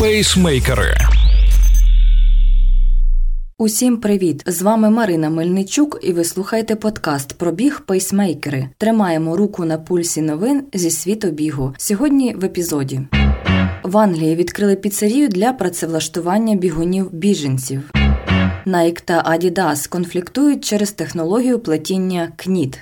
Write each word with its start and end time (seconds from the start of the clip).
Пейсмейкери. 0.00 0.94
Усім 3.58 3.96
привіт! 3.96 4.42
З 4.46 4.62
вами 4.62 4.90
Марина 4.90 5.30
Мельничук, 5.30 5.98
і 6.02 6.12
ви 6.12 6.24
слухаєте 6.24 6.76
подкаст 6.76 7.38
про 7.38 7.52
біг 7.52 7.82
пейсмейкери. 7.86 8.68
Тримаємо 8.78 9.36
руку 9.36 9.64
на 9.64 9.78
пульсі 9.78 10.22
новин 10.22 10.62
зі 10.74 10.90
світу 10.90 11.30
бігу. 11.30 11.74
Сьогодні 11.78 12.34
в 12.34 12.44
епізоді 12.44 13.00
в 13.82 13.98
Англії 13.98 14.36
відкрили 14.36 14.76
піцерію 14.76 15.28
для 15.28 15.52
працевлаштування 15.52 16.56
бігунів 16.56 17.14
біженців. 17.14 17.90
Nike 18.66 19.02
та 19.04 19.22
Adidas 19.22 19.88
конфліктують 19.88 20.64
через 20.64 20.92
технологію 20.92 21.58
плетіння 21.58 22.32
knit. 22.36 22.80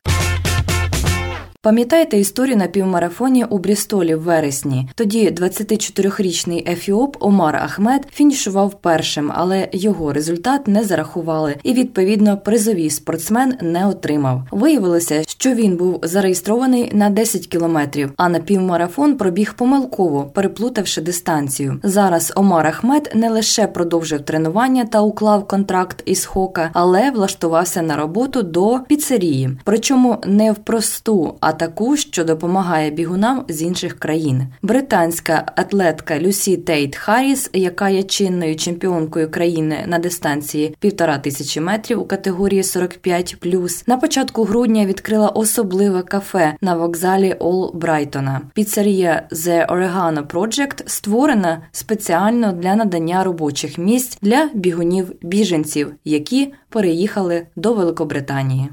Пам'ятаєте 1.63 2.19
історію 2.19 2.57
на 2.57 2.67
півмарафоні 2.67 3.45
у 3.45 3.59
Брістолі 3.59 4.15
в 4.15 4.21
вересні? 4.21 4.89
Тоді 4.95 5.31
24-річний 5.31 6.73
ефіоп 6.73 7.17
Омар 7.21 7.57
Ахмед 7.57 8.07
фінішував 8.13 8.81
першим, 8.81 9.33
але 9.35 9.69
його 9.73 10.13
результат 10.13 10.69
не 10.69 10.85
зарахували, 10.85 11.57
і 11.63 11.73
відповідно 11.73 12.39
призовий 12.39 12.91
спортсмен 12.91 13.55
не 13.61 13.87
отримав. 13.87 14.43
Виявилося, 14.51 15.23
що 15.27 15.55
він 15.55 15.77
був 15.77 16.01
зареєстрований 16.03 16.91
на 16.95 17.11
10 17.11 17.47
кілометрів, 17.47 18.13
а 18.17 18.29
на 18.29 18.39
півмарафон 18.39 19.17
пробіг 19.17 19.55
помилково, 19.55 20.25
переплутавши 20.25 21.01
дистанцію. 21.01 21.81
Зараз 21.83 22.33
Омар 22.37 22.67
Ахмед 22.67 23.13
не 23.15 23.31
лише 23.31 23.67
продовжив 23.67 24.21
тренування 24.21 24.85
та 24.85 25.01
уклав 25.01 25.47
контракт 25.47 26.03
із 26.07 26.25
Хока, 26.25 26.71
але 26.73 27.11
влаштувався 27.11 27.83
на 27.83 27.97
роботу 27.97 28.43
до 28.43 28.81
піцерії. 28.89 29.51
Причому 29.65 30.19
не 30.27 30.53
в 30.53 30.57
просту, 30.57 31.35
а 31.49 31.53
таку, 31.53 31.97
що 31.97 32.25
допомагає 32.25 32.91
бігунам 32.91 33.45
з 33.49 33.63
інших 33.63 33.99
країн. 33.99 34.43
Британська 34.63 35.53
атлетка 35.57 36.19
Люсі 36.19 36.57
Тейт 36.57 36.97
Харріс, 36.97 37.51
яка 37.53 37.89
є 37.89 38.03
чинною 38.03 38.57
чемпіонкою 38.57 39.31
країни 39.31 39.85
на 39.87 39.99
дистанції 39.99 40.77
півтора 40.81 41.19
тисячі 41.19 41.61
метрів 41.61 42.01
у 42.01 42.05
категорії 42.05 42.63
45+, 42.63 43.83
на 43.87 43.97
початку 43.97 44.45
грудня 44.45 44.87
відкрила 44.87 45.29
особливе 45.29 46.03
кафе 46.03 46.55
на 46.61 46.75
вокзалі 46.75 47.37
Ол 47.39 47.71
Брайтона. 47.75 48.41
Піцерія 48.55 49.29
The 49.33 49.67
Oregano 49.67 50.27
Project 50.27 50.83
створена 50.87 51.63
спеціально 51.73 52.53
для 52.53 52.77
надання 52.77 53.25
робочих 53.25 53.79
місць 53.79 54.19
для 54.23 54.51
бігунів 54.55 55.13
біженців, 55.23 55.95
які 56.05 56.53
переїхали 56.69 57.47
до 57.57 57.75
Великобританії. 57.75 58.69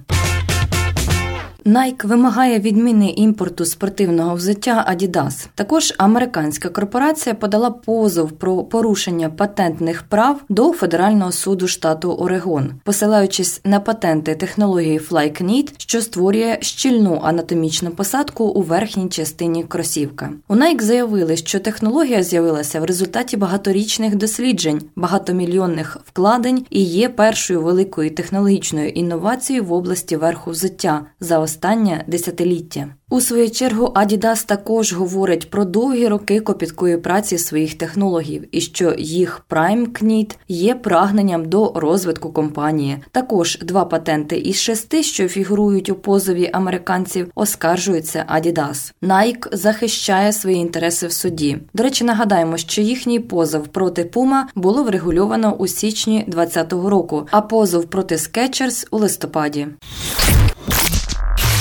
Nike 1.66 2.08
вимагає 2.08 2.60
відміни 2.60 3.10
імпорту 3.10 3.66
спортивного 3.66 4.36
взуття 4.36 4.96
Adidas. 4.96 5.48
Також 5.56 5.94
американська 5.98 6.70
корпорація 6.70 7.36
подала 7.36 7.70
позов 7.70 8.32
про 8.32 8.64
порушення 8.64 9.30
патентних 9.30 10.04
прав 10.04 10.42
до 10.50 10.72
федерального 10.72 11.32
суду 11.32 11.68
штату 11.68 12.12
Орегон, 12.12 12.72
посилаючись 12.84 13.62
на 13.64 13.80
патенти 13.80 14.36
технології 14.36 15.00
FlyKnit, 15.00 15.74
що 15.78 16.02
створює 16.02 16.58
щільну 16.62 17.22
анатомічну 17.24 17.92
посадку 17.92 18.44
у 18.44 18.62
верхній 18.62 19.10
частині 19.10 19.64
кросівка. 19.64 20.30
У 20.48 20.56
Nike 20.56 20.82
заявили, 20.82 21.38
що 21.38 21.60
технологія 21.60 22.24
з'явилася 22.24 22.80
в 22.80 22.84
результаті 22.84 23.38
багаторічних 23.38 24.16
досліджень, 24.16 24.82
багатомільйонних 24.96 25.98
вкладень 26.06 26.66
і 26.70 26.84
є 26.84 27.10
першою 27.10 27.62
великою 27.62 28.12
технологічною 28.16 28.90
інновацією 28.90 29.66
в 29.66 29.74
області 29.74 30.16
верху 30.16 30.52
взуття 30.52 31.06
за 31.20 31.40
остання 31.56 32.04
десятиліття. 32.08 32.88
У 33.10 33.22
свою 33.22 33.50
чергу 33.50 33.86
Adidas 33.86 34.46
також 34.46 34.94
говорить 34.94 35.50
про 35.50 35.66
довгі 35.66 36.08
роки 36.08 36.40
копіткої 36.40 36.98
праці 36.98 37.38
своїх 37.38 37.74
технологів 37.74 38.48
і 38.52 38.62
що 38.62 38.96
їх 38.98 39.46
Prime 39.50 39.88
Knit 39.88 40.36
є 40.48 40.76
прагненням 40.76 41.50
до 41.50 41.72
розвитку 41.76 42.32
компанії. 42.32 42.98
Також 43.12 43.58
два 43.62 43.86
патенти 43.86 44.38
із 44.38 44.56
шести, 44.56 45.04
що 45.04 45.28
фігурують 45.28 45.90
у 45.90 45.96
позові 45.96 46.50
американців, 46.54 47.32
оскаржуються 47.36 48.26
Adidas. 48.36 48.94
Nike 49.02 49.56
захищає 49.56 50.34
свої 50.34 50.58
інтереси 50.58 51.08
в 51.08 51.12
суді. 51.12 51.58
До 51.74 51.84
речі, 51.84 52.04
нагадаємо, 52.04 52.58
що 52.58 52.82
їхній 52.82 53.20
позов 53.20 53.68
проти 53.68 54.04
Puma 54.04 54.44
було 54.56 54.84
врегульовано 54.84 55.54
у 55.54 55.68
січні 55.68 56.26
2020 56.28 56.74
року, 56.74 57.28
а 57.32 57.42
позов 57.42 57.86
проти 57.86 58.16
Skechers– 58.16 58.88
у 58.92 58.98
листопаді. 58.98 59.68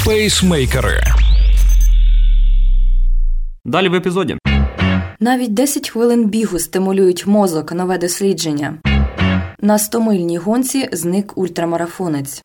Пейсмейкери. 0.05 1.01
Далі 3.65 3.89
в 3.89 3.95
епізоді. 3.95 4.37
Навіть 5.21 5.55
10 5.55 5.91
хвилин 5.91 6.25
бігу 6.25 6.59
стимулюють 6.59 7.27
мозок 7.27 7.73
нове 7.73 7.99
дослідження. 7.99 8.75
На 9.61 9.79
стомильній 9.79 10.39
гонці 10.39 10.89
зник 10.93 11.39
ультрамарафонець. 11.39 12.43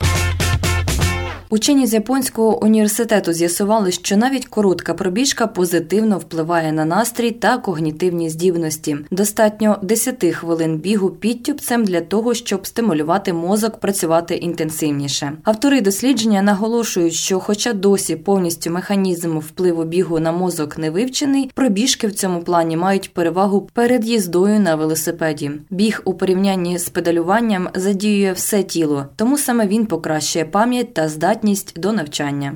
Учені 1.52 1.88
з 1.88 1.94
японського 1.94 2.64
університету 2.64 3.34
з'ясували, 3.34 3.92
що 3.92 4.18
навіть 4.18 4.46
коротка 4.46 4.94
пробіжка 4.94 5.48
позитивно 5.48 6.18
впливає 6.18 6.72
на 6.72 6.86
настрій 6.86 7.32
та 7.32 7.58
когнітивні 7.58 8.30
здібності. 8.30 8.98
Достатньо 9.12 9.80
10 9.82 10.26
хвилин 10.26 10.78
бігу 10.78 11.10
підтюбцем 11.10 11.86
для 11.86 12.02
того, 12.02 12.34
щоб 12.34 12.68
стимулювати 12.68 13.34
мозок 13.34 13.80
працювати 13.80 14.36
інтенсивніше. 14.36 15.32
Автори 15.44 15.82
дослідження 15.82 16.42
наголошують, 16.42 17.14
що, 17.14 17.40
хоча 17.40 17.74
досі 17.74 18.16
повністю 18.16 18.72
механізм 18.72 19.38
впливу 19.38 19.84
бігу 19.84 20.20
на 20.20 20.31
мозок 20.31 20.78
не 20.78 20.90
вивчений, 20.90 21.52
пробіжки 21.54 22.08
в 22.08 22.12
цьому 22.12 22.40
плані 22.40 22.78
мають 22.78 23.14
перевагу 23.14 23.68
перед 23.74 24.06
їздою 24.06 24.60
на 24.60 24.76
велосипеді. 24.76 25.52
Біг 25.70 26.02
у 26.06 26.14
порівнянні 26.14 26.78
з 26.78 26.90
педалюванням 26.90 27.70
задіює 27.76 28.31
все 28.31 28.64
тіло, 28.64 29.06
тому 29.16 29.38
саме 29.38 29.68
він 29.68 29.86
покращує 29.86 30.46
пам'ять 30.46 30.94
та 30.94 31.10
здатність 31.10 31.39
здатність 31.40 31.80
до 31.80 31.92
навчання. 31.92 32.56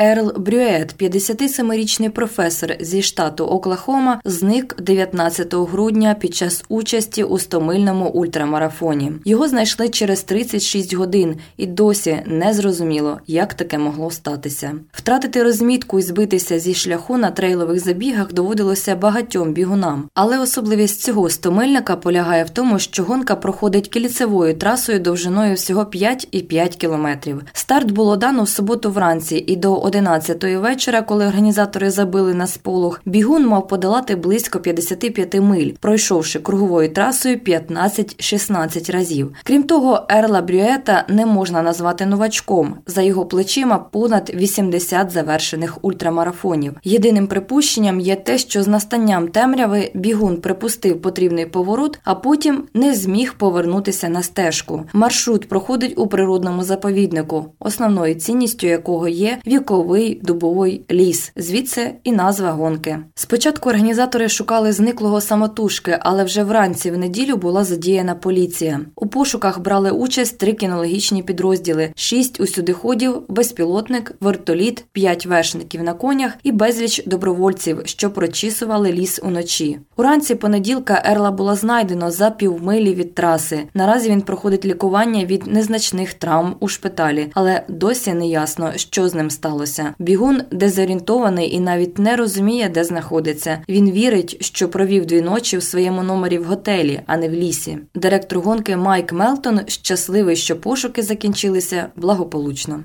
Ерл 0.00 0.32
Брюет, 0.36 0.94
57-річний 1.02 2.08
професор 2.08 2.72
зі 2.80 3.02
штату 3.02 3.44
Оклахома, 3.44 4.20
зник 4.24 4.82
19 4.82 5.54
грудня 5.54 6.16
під 6.20 6.34
час 6.34 6.64
участі 6.68 7.24
у 7.24 7.38
стомильному 7.38 8.08
ультрамарафоні. 8.08 9.12
Його 9.24 9.48
знайшли 9.48 9.88
через 9.88 10.22
36 10.22 10.94
годин, 10.94 11.36
і 11.56 11.66
досі 11.66 12.22
не 12.26 12.54
зрозуміло, 12.54 13.20
як 13.26 13.54
таке 13.54 13.78
могло 13.78 14.10
статися. 14.10 14.74
Втратити 14.92 15.42
розмітку 15.42 15.98
і 15.98 16.02
збитися 16.02 16.58
зі 16.58 16.74
шляху 16.74 17.16
на 17.16 17.30
трейлових 17.30 17.80
забігах 17.80 18.32
доводилося 18.32 18.96
багатьом 18.96 19.52
бігунам, 19.52 20.08
але 20.14 20.38
особливість 20.38 21.00
цього 21.00 21.30
стомильника 21.30 21.96
полягає 21.96 22.44
в 22.44 22.50
тому, 22.50 22.78
що 22.78 23.04
гонка 23.04 23.36
проходить 23.36 23.88
кільцевою 23.88 24.54
трасою 24.54 25.00
довжиною 25.00 25.54
всього 25.54 25.82
5,5 25.82 26.76
кілометрів. 26.76 27.42
Старт 27.52 27.90
було 27.90 28.16
дано 28.16 28.42
в 28.42 28.48
суботу 28.48 28.90
вранці 28.90 29.44
і 29.46 29.56
до 29.56 29.87
11-ї 29.88 30.60
вечора, 30.60 31.02
коли 31.02 31.26
організатори 31.26 31.90
забили 31.90 32.34
на 32.34 32.46
сполох, 32.46 33.00
бігун 33.04 33.46
мав 33.46 33.68
подолати 33.68 34.16
близько 34.16 34.60
55 34.60 35.34
миль, 35.34 35.72
пройшовши 35.80 36.38
круговою 36.38 36.88
трасою 36.88 37.36
15-16 37.36 38.92
разів. 38.92 39.34
Крім 39.44 39.62
того, 39.62 40.06
Ерла 40.10 40.42
Брюета 40.42 41.04
не 41.08 41.26
можна 41.26 41.62
назвати 41.62 42.06
новачком. 42.06 42.74
За 42.86 43.02
його 43.02 43.26
плечима 43.26 43.78
понад 43.78 44.30
80 44.34 45.10
завершених 45.10 45.84
ультрамарафонів. 45.84 46.76
Єдиним 46.84 47.26
припущенням 47.26 48.00
є 48.00 48.16
те, 48.16 48.38
що 48.38 48.62
з 48.62 48.68
настанням 48.68 49.28
темряви 49.28 49.90
бігун 49.94 50.36
припустив 50.36 51.02
потрібний 51.02 51.46
поворот, 51.46 51.98
а 52.04 52.14
потім 52.14 52.64
не 52.74 52.94
зміг 52.94 53.34
повернутися 53.34 54.08
на 54.08 54.22
стежку. 54.22 54.84
Маршрут 54.92 55.48
проходить 55.48 55.98
у 55.98 56.06
природному 56.06 56.62
заповіднику, 56.62 57.46
основною 57.58 58.14
цінністю 58.14 58.66
якого 58.66 59.08
є 59.08 59.38
віковий 59.78 60.20
дубовий 60.22 60.84
ліс, 60.90 61.32
звідси 61.36 61.94
і 62.04 62.12
назва 62.12 62.50
гонки. 62.50 62.98
Спочатку 63.14 63.68
організатори 63.68 64.28
шукали 64.28 64.72
зниклого 64.72 65.20
самотужки, 65.20 65.98
але 66.00 66.24
вже 66.24 66.44
вранці 66.44 66.90
в 66.90 66.98
неділю 66.98 67.36
була 67.36 67.64
задіяна 67.64 68.14
поліція. 68.14 68.80
У 68.96 69.06
пошуках 69.06 69.60
брали 69.60 69.90
участь 69.90 70.38
три 70.38 70.52
кінологічні 70.52 71.22
підрозділи: 71.22 71.92
шість 71.96 72.40
усюдиходів, 72.40 73.22
безпілотник, 73.28 74.14
вертоліт, 74.20 74.84
п'ять 74.92 75.26
вершників 75.26 75.82
на 75.82 75.94
конях 75.94 76.32
і 76.42 76.52
безліч 76.52 77.02
добровольців, 77.06 77.80
що 77.84 78.10
прочісували 78.10 78.92
ліс 78.92 79.20
уночі. 79.22 79.78
Уранці 79.96 80.34
понеділка 80.34 81.02
Ерла 81.04 81.30
була 81.30 81.54
знайдено 81.54 82.10
за 82.10 82.30
півмилі 82.30 82.94
від 82.94 83.14
траси. 83.14 83.60
Наразі 83.74 84.10
він 84.10 84.22
проходить 84.22 84.64
лікування 84.64 85.24
від 85.24 85.46
незначних 85.46 86.14
травм 86.14 86.56
у 86.60 86.68
шпиталі, 86.68 87.30
але 87.34 87.64
досі 87.68 88.14
не 88.14 88.26
ясно, 88.26 88.72
що 88.76 89.08
з 89.08 89.14
ним 89.14 89.30
сталося 89.30 89.67
сталося. 89.68 89.94
Бігун 89.98 90.42
дезорієнтований 90.50 91.54
і 91.54 91.60
навіть 91.60 91.98
не 91.98 92.16
розуміє, 92.16 92.68
де 92.68 92.84
знаходиться. 92.84 93.60
Він 93.68 93.90
вірить, 93.90 94.36
що 94.40 94.68
провів 94.68 95.06
дві 95.06 95.20
ночі 95.20 95.58
в 95.58 95.62
своєму 95.62 96.02
номері 96.02 96.38
в 96.38 96.44
готелі, 96.44 97.00
а 97.06 97.16
не 97.16 97.28
в 97.28 97.32
лісі. 97.32 97.78
Директор 97.94 98.40
гонки 98.40 98.76
Майк 98.76 99.12
Мелтон 99.12 99.60
щасливий, 99.66 100.36
що 100.36 100.56
пошуки 100.56 101.02
закінчилися 101.02 101.86
благополучно. 101.96 102.80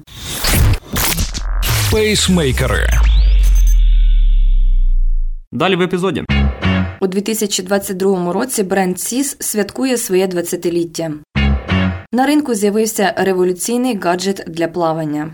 Пейсмейкери. 1.91 2.87
Далі 5.51 5.75
в 5.75 5.81
епізоді. 5.81 6.23
У 7.01 7.07
2022 7.07 8.33
році 8.33 8.63
бренд 8.63 8.99
Сіс 8.99 9.37
святкує 9.39 9.97
своє 9.97 10.27
20-ліття. 10.27 11.11
На 12.11 12.25
ринку 12.25 12.53
з'явився 12.53 13.13
революційний 13.17 13.97
гаджет 13.97 14.43
для 14.47 14.67
плавання. 14.67 15.31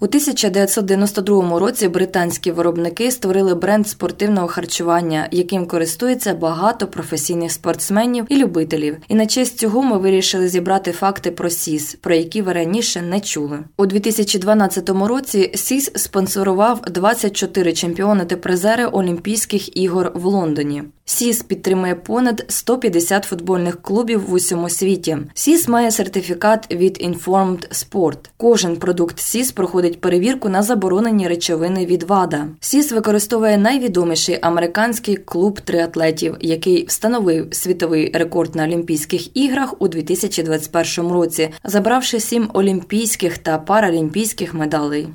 У 0.00 0.04
1992 0.04 1.58
році 1.58 1.88
британські 1.88 2.52
виробники 2.52 3.10
створили 3.10 3.54
бренд 3.54 3.88
спортивного 3.88 4.48
харчування, 4.48 5.28
яким 5.30 5.66
користується 5.66 6.34
багато 6.34 6.86
професійних 6.86 7.52
спортсменів 7.52 8.26
і 8.28 8.36
любителів. 8.36 8.96
І 9.08 9.14
на 9.14 9.26
честь 9.26 9.58
цього 9.58 9.82
ми 9.82 9.98
вирішили 9.98 10.48
зібрати 10.48 10.92
факти 10.92 11.30
про 11.30 11.50
СІС, 11.50 11.94
про 12.00 12.14
які 12.14 12.42
ви 12.42 12.52
раніше 12.52 13.02
не 13.02 13.20
чули. 13.20 13.58
У 13.76 13.86
2012 13.86 14.88
році 14.88 15.50
СІС 15.54 15.90
спонсорував 15.94 16.80
24 16.80 17.72
чемпіони 17.72 18.24
та 18.24 18.36
призери 18.36 18.86
Олімпійських 18.86 19.76
ігор 19.76 20.12
в 20.14 20.24
Лондоні. 20.24 20.82
СІС 21.04 21.42
підтримує 21.42 21.94
понад 21.94 22.44
150 22.48 23.24
футбольних 23.24 23.82
клубів 23.82 24.26
в 24.28 24.32
усьому 24.32 24.68
світі. 24.68 25.18
СІС 25.34 25.68
має 25.68 25.90
сертифікат 25.90 26.72
від 26.72 26.98
Informed 26.98 27.68
Sport. 27.68 28.18
Кожен 28.36 28.76
продукт 28.76 29.18
СІС 29.18 29.52
проходить 29.52 29.87
перевірку 29.96 30.48
на 30.48 30.62
заборонені 30.62 31.28
речовини 31.28 31.86
від 31.86 32.02
ВАДА. 32.02 32.46
СІС 32.60 32.92
використовує 32.92 33.58
найвідоміший 33.58 34.38
американський 34.42 35.16
клуб 35.16 35.60
триатлетів, 35.60 36.36
який 36.40 36.86
встановив 36.86 37.48
світовий 37.50 38.10
рекорд 38.14 38.54
на 38.54 38.64
Олімпійських 38.64 39.36
іграх 39.36 39.74
у 39.78 39.88
2021 39.88 41.12
році, 41.12 41.48
забравши 41.64 42.20
сім 42.20 42.50
олімпійських 42.52 43.38
та 43.38 43.58
паралімпійських 43.58 44.54
медалей. 44.54 45.08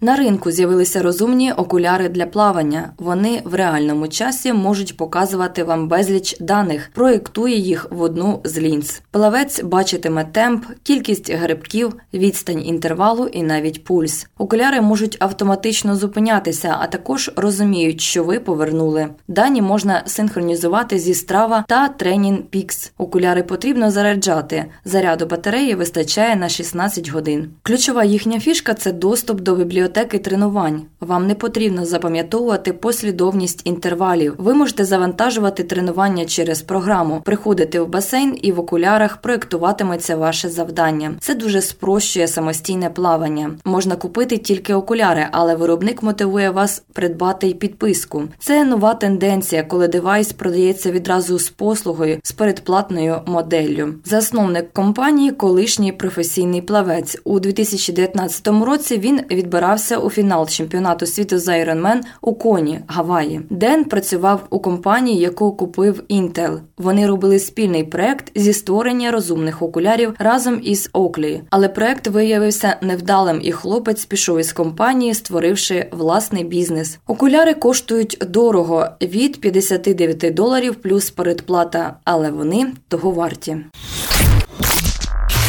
На 0.00 0.16
ринку 0.16 0.50
з'явилися 0.50 1.02
розумні 1.02 1.52
окуляри 1.52 2.08
для 2.08 2.26
плавання. 2.26 2.90
Вони 2.98 3.42
в 3.44 3.54
реальному 3.54 4.08
часі 4.08 4.52
можуть 4.52 4.96
показувати 4.96 5.64
вам 5.64 5.88
безліч 5.88 6.36
даних, 6.40 6.90
проєктує 6.94 7.56
їх 7.56 7.86
в 7.90 8.02
одну 8.02 8.40
з 8.44 8.58
лінз. 8.58 9.00
Плавець 9.10 9.62
бачитиме 9.62 10.24
темп, 10.24 10.64
кількість 10.82 11.32
грибків, 11.32 11.96
відстань 12.14 12.66
інтервалу 12.66 13.26
і 13.26 13.42
навіть 13.42 13.84
пульс. 13.84 14.26
Окуляри 14.38 14.80
можуть 14.80 15.16
автоматично 15.20 15.96
зупинятися, 15.96 16.76
а 16.80 16.86
також 16.86 17.30
розуміють, 17.36 18.00
що 18.00 18.24
ви 18.24 18.40
повернули. 18.40 19.08
Дані 19.28 19.62
можна 19.62 20.02
синхронізувати 20.06 20.98
зі 20.98 21.14
страва 21.14 21.64
та 21.68 21.94
Training 21.98 22.38
Peaks. 22.52 22.90
Окуляри 22.98 23.42
потрібно 23.42 23.90
заряджати. 23.90 24.64
Заряду 24.84 25.26
батареї 25.26 25.74
вистачає 25.74 26.36
на 26.36 26.48
16 26.48 27.08
годин. 27.08 27.50
Ключова 27.62 28.04
їхня 28.04 28.40
фішка 28.40 28.74
це 28.74 28.92
доступ 28.92 29.40
до 29.40 29.56
бібліотеки 29.56 29.85
бібліотеки 29.86 30.18
тренувань. 30.18 30.82
Вам 31.00 31.26
не 31.26 31.34
потрібно 31.34 31.84
запам'ятовувати 31.84 32.72
послідовність 32.72 33.60
інтервалів. 33.64 34.34
Ви 34.38 34.54
можете 34.54 34.84
завантажувати 34.84 35.62
тренування 35.62 36.24
через 36.24 36.62
програму, 36.62 37.20
приходити 37.24 37.80
в 37.80 37.88
басейн 37.88 38.38
і 38.42 38.52
в 38.52 38.60
окулярах 38.60 39.16
проєктуватиметься 39.16 40.16
ваше 40.16 40.48
завдання. 40.48 41.14
Це 41.20 41.34
дуже 41.34 41.60
спрощує 41.60 42.28
самостійне 42.28 42.90
плавання. 42.90 43.50
Можна 43.64 43.96
купити 43.96 44.38
тільки 44.38 44.74
окуляри, 44.74 45.26
але 45.32 45.54
виробник 45.54 46.02
мотивує 46.02 46.50
вас 46.50 46.82
придбати 46.92 47.48
й 47.48 47.54
підписку. 47.54 48.22
Це 48.38 48.64
нова 48.64 48.94
тенденція, 48.94 49.62
коли 49.62 49.88
девайс 49.88 50.32
продається 50.32 50.90
відразу 50.90 51.38
з 51.38 51.50
послугою 51.50 52.18
з 52.22 52.32
передплатною 52.32 53.20
моделлю. 53.26 53.94
Засновник 54.04 54.72
компанії, 54.72 55.30
колишній 55.30 55.92
професійний 55.92 56.62
плавець 56.62 57.18
у 57.24 57.40
2019 57.40 58.48
році. 58.48 58.98
Він 58.98 59.20
відбирав 59.30 59.75
відправився 59.76 59.98
у 59.98 60.10
фінал 60.10 60.48
чемпіонату 60.48 61.06
світу 61.06 61.38
з 61.38 61.48
Ironman 61.48 62.00
у 62.20 62.34
Коні, 62.34 62.80
Гаваї. 62.86 63.40
Ден 63.50 63.84
працював 63.84 64.46
у 64.50 64.58
компанії, 64.58 65.18
яку 65.18 65.52
купив 65.52 66.02
Intel. 66.10 66.58
Вони 66.78 67.06
робили 67.06 67.38
спільний 67.38 67.84
проект 67.84 68.32
зі 68.34 68.52
створення 68.52 69.10
розумних 69.10 69.62
окулярів 69.62 70.14
разом 70.18 70.60
із 70.62 70.90
Оклі. 70.92 71.42
Але 71.50 71.68
проект 71.68 72.06
виявився 72.06 72.76
невдалим, 72.82 73.40
і 73.42 73.52
хлопець 73.52 74.04
пішов 74.04 74.38
із 74.38 74.52
компанії, 74.52 75.14
створивши 75.14 75.86
власний 75.92 76.44
бізнес. 76.44 76.98
Окуляри 77.06 77.54
коштують 77.54 78.18
дорого 78.28 78.88
від 79.02 79.40
59 79.40 80.34
доларів 80.34 80.74
плюс 80.74 81.10
передплата, 81.10 81.96
але 82.04 82.30
вони 82.30 82.66
того 82.88 83.10
варті. 83.10 83.56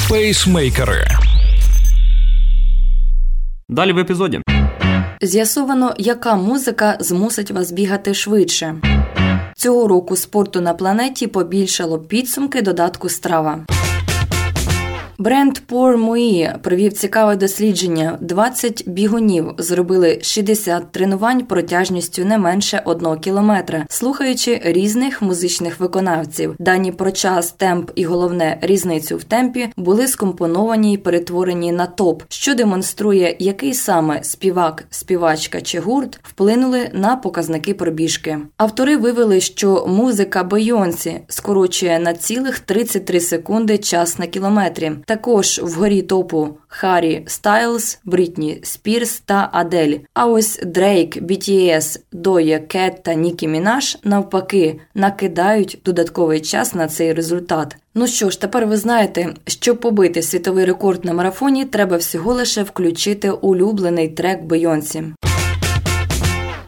Пейсмейкери 0.10 1.27
Далі 3.70 3.94
в 3.94 3.98
епізоді 3.98 4.42
з'ясовано, 5.22 5.94
яка 5.98 6.36
музика 6.36 6.98
змусить 7.00 7.52
вас 7.52 7.72
бігати 7.72 8.14
швидше. 8.14 8.76
Цього 9.56 9.88
року 9.88 10.16
спорту 10.16 10.62
на 10.62 10.74
планеті 10.74 11.28
побільшало 11.28 12.00
підсумки 12.00 12.62
додатку 12.62 13.10
страва. 13.10 13.60
Бренд 15.20 15.62
Pour 15.70 15.98
Moi 15.98 16.58
провів 16.62 16.94
цікаве 16.94 17.36
дослідження. 17.36 18.18
20 18.22 18.90
бігунів 18.90 19.54
зробили 19.58 20.20
60 20.22 20.92
тренувань 20.92 21.46
протяжністю 21.46 22.26
не 22.26 22.38
менше 22.38 22.82
1 22.86 23.20
кілометра, 23.20 23.86
слухаючи 23.90 24.62
різних 24.64 25.22
музичних 25.22 25.80
виконавців. 25.80 26.56
Дані 26.60 26.92
про 26.92 27.12
час, 27.12 27.52
темп 27.52 27.92
і 27.96 28.04
головне 28.04 28.58
різницю 28.62 29.18
в 29.18 29.24
темпі 29.24 29.70
були 29.78 30.08
скомпоновані 30.08 30.94
і 30.94 30.98
перетворені 30.98 31.72
на 31.72 31.86
топ, 31.86 32.24
що 32.30 32.56
демонструє, 32.56 33.36
який 33.40 33.74
саме 33.74 34.24
співак, 34.24 34.84
співачка 34.90 35.62
чи 35.62 35.80
гурт 35.80 36.20
вплинули 36.24 36.90
на 36.94 37.16
показники 37.16 37.74
пробіжки. 37.74 38.38
Автори 38.58 38.98
вивели, 38.98 39.42
що 39.42 39.86
музика 39.88 40.44
Бейонсі 40.44 41.20
скорочує 41.28 42.00
на 42.00 42.14
цілих 42.14 42.60
33 42.60 43.20
секунди 43.20 43.78
час 43.78 44.20
на 44.20 44.28
кілометрі. 44.28 44.92
Також 45.08 45.60
вгорі 45.64 46.02
топу 46.02 46.58
Харі 46.68 47.24
Стайлз, 47.28 48.00
Брітні 48.06 48.60
Спірс 48.64 49.20
та 49.20 49.50
Адель. 49.52 49.98
А 50.14 50.26
ось 50.26 50.60
Дрейк, 50.66 51.22
BTS, 51.22 52.00
Доджа 52.12 52.60
Кет 52.60 53.04
та 53.04 53.14
Нікі 53.14 53.48
Мінаш 53.48 53.98
навпаки 54.04 54.80
накидають 54.96 55.80
додатковий 55.86 56.42
час 56.42 56.76
на 56.76 56.88
цей 56.88 57.14
результат. 57.14 57.76
Ну 57.96 58.08
що 58.08 58.30
ж, 58.30 58.42
тепер 58.42 58.66
ви 58.66 58.78
знаєте, 58.78 59.34
щоб 59.46 59.80
побити 59.80 60.22
світовий 60.22 60.66
рекорд 60.66 61.06
на 61.06 61.14
марафоні, 61.14 61.66
треба 61.66 61.98
всього 61.98 62.34
лише 62.34 62.64
включити 62.64 63.32
улюблений 63.32 64.08
трек 64.08 64.44
Бейонсі. 64.44 65.04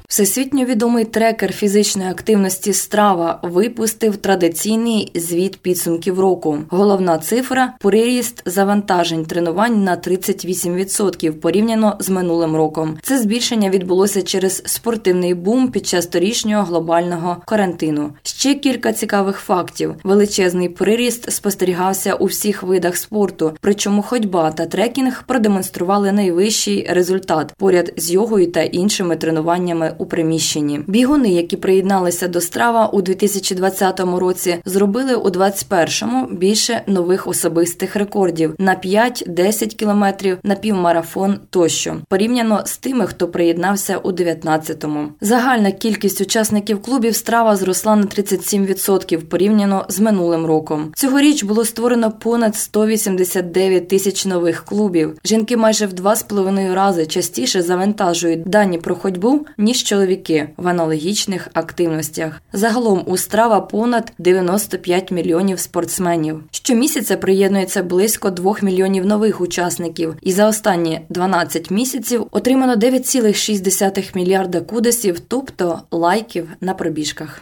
Всесвітньо 0.10 0.66
відомий 0.66 1.06
трекер 1.06 1.54
фізичної 1.54 2.10
активності 2.10 2.74
страва 2.74 3.40
випустив 3.44 4.18
традиційний 4.18 5.12
звіт 5.16 5.62
підсумків 5.62 6.20
року. 6.20 6.58
Головна 6.70 7.18
цифра 7.18 7.74
приріст 7.80 8.42
завантажень 8.46 9.26
тренувань 9.26 9.84
на 9.84 9.98
38% 9.98 11.32
порівняно 11.32 11.98
з 12.00 12.10
минулим 12.10 12.56
роком. 12.56 12.98
Це 13.04 13.20
збільшення 13.20 13.70
відбулося 13.70 14.22
через 14.22 14.64
спортивний 14.66 15.34
бум 15.34 15.72
під 15.72 15.88
час 15.88 16.06
торішнього 16.06 16.64
глобального 16.64 17.38
карантину. 17.46 18.14
Ще 18.24 18.54
кілька 18.54 18.94
цікавих 18.94 19.38
фактів: 19.38 19.96
величезний 20.04 20.70
приріст 20.70 21.32
спостерігався 21.32 22.14
у 22.14 22.26
всіх 22.26 22.64
видах 22.64 22.98
спорту, 22.98 23.58
причому 23.62 24.02
ходьба 24.02 24.52
та 24.52 24.66
трекінг 24.66 25.24
продемонстрували 25.28 26.12
найвищий 26.12 26.88
результат 26.90 27.54
поряд 27.58 27.94
з 27.98 28.12
йогою 28.12 28.52
та 28.52 28.62
іншими 28.62 29.16
тренуваннями 29.16 29.96
у 30.00 30.06
приміщенні. 30.06 30.80
Бігуни, 30.88 31.30
які 31.30 31.58
приєдналися 31.58 32.28
до 32.28 32.42
страва 32.42 32.88
у 32.88 33.02
2020 33.02 34.00
році, 34.00 34.58
зробили 34.66 35.16
у 35.16 35.30
2021-му 35.30 36.28
більше 36.32 36.82
нових 36.88 37.28
особистих 37.28 37.96
рекордів 37.96 38.56
на 38.58 38.76
5-10 38.76 39.68
кілометрів 39.68 40.38
на 40.44 40.56
півмарафон 40.56 41.40
тощо, 41.50 41.96
порівняно 42.10 42.62
з 42.66 42.78
тими, 42.78 43.08
хто 43.08 43.28
приєднався 43.28 43.98
у 43.98 44.12
19-му. 44.12 45.08
Загальна 45.22 45.72
кількість 45.72 46.22
учасників 46.22 46.82
клубів 46.82 47.16
страва 47.16 47.56
зросла 47.56 47.96
на 47.96 48.04
37% 48.04 49.18
порівняно 49.18 49.86
з 49.90 50.00
минулим 50.00 50.46
роком. 50.46 50.92
Цьогоріч 50.96 51.44
було 51.44 51.66
створено 51.66 52.12
понад 52.12 52.56
189 52.56 53.88
тисяч 53.88 54.26
нових 54.26 54.66
клубів. 54.66 55.18
Жінки 55.26 55.58
майже 55.58 55.86
в 55.86 55.94
два 55.94 56.16
з 56.16 56.24
половиною 56.24 56.76
рази 56.76 57.06
частіше 57.06 57.62
завантажують 57.62 58.50
дані 58.50 58.78
про 58.78 58.96
ходьбу 58.96 59.46
ніж 59.58 59.84
чоловіки 59.90 60.50
в 60.58 60.68
аналогічних 60.68 61.48
активностях. 61.54 62.42
Загалом 62.54 63.04
у 63.06 63.18
страва 63.18 63.62
понад 63.62 64.14
95 64.20 65.12
мільйонів 65.12 65.60
спортсменів. 65.60 66.44
Щомісяця 66.52 67.18
приєднується 67.18 67.84
близько 67.84 68.30
2 68.30 68.56
мільйонів 68.62 69.06
нових 69.06 69.42
учасників, 69.42 70.16
і 70.22 70.32
за 70.32 70.48
останні 70.48 71.02
12 71.10 71.72
місяців 71.72 72.28
отримано 72.32 72.76
9,6 72.76 74.16
мільярда 74.16 74.62
кудесів, 74.62 75.20
тобто 75.28 75.80
лайків 75.92 76.50
на 76.62 76.74
пробіжках. 76.74 77.42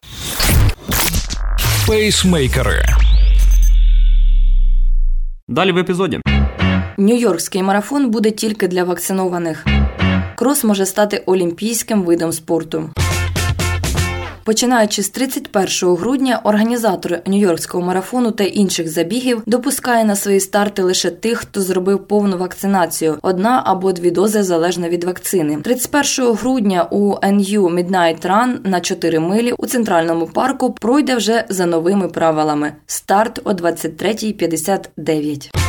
Пейсмейкери. 1.87 2.83
Далі 5.47 5.71
в 5.71 5.77
епізоді. 5.77 6.19
Нью-Йоркський 6.97 7.63
марафон 7.63 8.09
буде 8.09 8.31
тільки 8.31 8.67
для 8.67 8.83
вакцинованих 8.83 9.65
крос 10.37 10.63
може 10.63 10.85
стати 10.85 11.23
олімпійським 11.25 12.03
видом 12.03 12.31
спорту. 12.31 12.89
Починаючи 14.43 15.03
з 15.03 15.09
31 15.09 15.95
грудня, 15.95 16.41
організатор 16.43 17.19
нью-йоркського 17.25 17.81
марафону 17.81 18.31
та 18.31 18.43
інших 18.43 18.89
забігів 18.89 19.43
допускає 19.45 20.05
на 20.05 20.15
свої 20.15 20.39
старти 20.39 20.83
лише 20.83 21.11
тих, 21.11 21.37
хто 21.37 21.61
зробив 21.61 22.07
повну 22.07 22.37
вакцинацію 22.37 23.17
одна 23.21 23.63
або 23.65 23.91
дві 23.91 24.11
дози 24.11 24.43
залежно 24.43 24.89
від 24.89 25.03
вакцини. 25.03 25.57
31 25.63 26.33
грудня 26.33 26.87
у 26.91 27.13
NU 27.13 27.61
Midnight 27.61 28.27
Run 28.27 28.67
на 28.67 28.81
4 28.81 29.19
милі 29.19 29.53
у 29.57 29.65
центральному 29.65 30.27
парку 30.27 30.73
пройде 30.73 31.15
вже 31.15 31.45
за 31.49 31.65
новими 31.65 32.07
правилами. 32.07 32.73
Старт 32.85 33.39
о 33.43 33.51
23.59. 33.51 35.66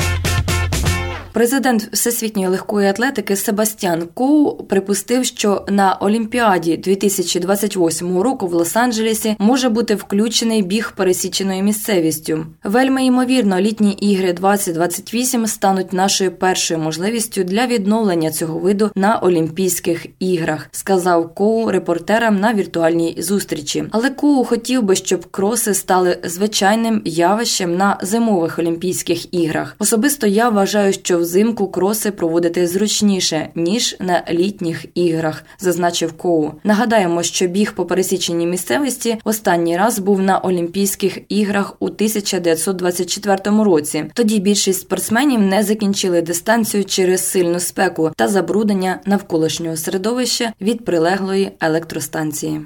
Президент 1.38 1.88
всесвітньої 1.92 2.49
легкої 2.49 2.88
атлетики 2.88 3.37
Себастьян 3.37 4.09
Коу 4.14 4.57
припустив, 4.57 5.25
що 5.25 5.64
на 5.68 5.95
Олімпіаді 5.95 6.76
2028 6.76 8.18
року 8.18 8.47
в 8.47 8.54
Лос-Анджелесі 8.54 9.37
може 9.38 9.68
бути 9.68 9.95
включений 9.95 10.62
біг 10.62 10.92
пересіченою 10.97 11.62
місцевістю. 11.62 12.47
Вельми 12.64 13.04
ймовірно, 13.04 13.61
літні 13.61 13.92
ігри 13.92 14.33
2028 14.33 15.47
стануть 15.47 15.92
нашою 15.92 16.33
першою 16.33 16.80
можливістю 16.80 17.45
для 17.45 17.66
відновлення 17.66 18.30
цього 18.30 18.59
виду 18.59 18.90
на 18.95 19.18
Олімпійських 19.18 20.07
іграх, 20.18 20.68
сказав 20.73 21.35
Коу 21.35 21.71
репортерам 21.71 22.40
на 22.40 22.54
віртуальній 22.54 23.16
зустрічі. 23.18 23.85
Але 23.90 24.11
Коу 24.11 24.45
хотів 24.45 24.83
би, 24.83 24.97
щоб 24.97 25.26
кроси 25.26 25.75
стали 25.75 26.18
звичайним 26.25 27.02
явищем 27.04 27.76
на 27.76 27.99
зимових 28.02 28.59
Олімпійських 28.59 29.35
іграх. 29.35 29.76
Особисто 29.78 30.26
я 30.26 30.49
вважаю, 30.49 30.92
що 30.92 31.27
взимку 31.28 31.68
кроси 31.68 32.11
проводити 32.11 32.66
зручніше 32.66 33.49
ніж 33.54 33.97
на 34.00 34.25
літніх 34.30 34.85
іграх, 34.94 35.44
зазначив 35.58 36.12
Коу. 36.12 36.50
Нагадаємо, 36.64 37.23
що 37.23 37.47
біг 37.47 37.75
по 37.75 37.87
пересіченій 37.87 38.47
місцевості 38.47 39.18
останній 39.25 39.76
раз 39.76 39.99
був 39.99 40.20
на 40.20 40.38
Олімпійських 40.38 41.18
іграх 41.28 41.76
у 41.80 41.85
1924 41.87 43.64
році. 43.64 44.04
Тоді 44.14 44.38
більшість 44.38 44.80
спортсменів 44.80 45.40
не 45.40 45.62
закінчили 45.62 46.23
дистанцію 46.23 46.85
через 46.85 47.30
сильну 47.30 47.61
спеку 47.61 48.11
та 48.16 48.28
забруднення 48.28 49.00
навколишнього 49.04 49.76
середовища 49.76 50.52
від 50.61 50.85
прилеглої 50.85 51.50
електростанції. 51.61 52.61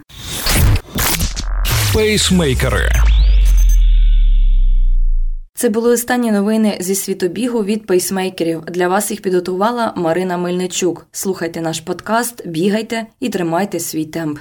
Пейсмейкери. 1.95 3.12
Це 5.63 5.69
були 5.69 5.93
останні 5.93 6.33
новини 6.33 6.77
зі 6.81 6.95
світу 6.95 7.34
бігу 7.34 7.65
від 7.65 7.87
пейсмейкерів. 7.87 8.61
Для 8.65 8.89
вас 8.89 9.11
їх 9.11 9.23
підготувала 9.23 9.93
Марина 9.97 10.37
Мельничук. 10.37 11.07
Слухайте 11.13 11.61
наш 11.61 11.81
подкаст, 11.81 12.49
бігайте 12.49 13.07
і 13.21 13.29
тримайте 13.29 13.81
свій 13.81 14.05
темп. 14.05 14.39